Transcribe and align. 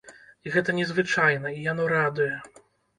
Гэта 0.55 0.75
незвычайна, 0.79 1.55
і 1.57 1.69
яно 1.71 1.83
радуе. 1.95 2.35